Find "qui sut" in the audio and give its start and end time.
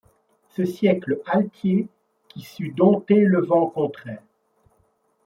2.27-2.69